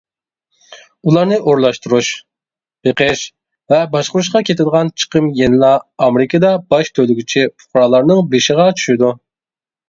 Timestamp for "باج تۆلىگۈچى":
6.75-7.45